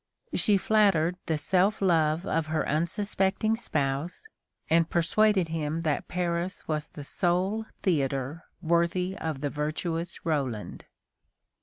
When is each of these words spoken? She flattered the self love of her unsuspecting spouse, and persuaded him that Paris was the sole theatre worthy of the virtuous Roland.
She 0.33 0.57
flattered 0.57 1.17
the 1.27 1.37
self 1.37 1.79
love 1.79 2.25
of 2.25 2.47
her 2.47 2.67
unsuspecting 2.67 3.55
spouse, 3.55 4.23
and 4.67 4.89
persuaded 4.89 5.49
him 5.49 5.81
that 5.81 6.07
Paris 6.07 6.67
was 6.67 6.87
the 6.87 7.03
sole 7.03 7.67
theatre 7.83 8.41
worthy 8.63 9.15
of 9.15 9.41
the 9.41 9.51
virtuous 9.51 10.25
Roland. 10.25 10.85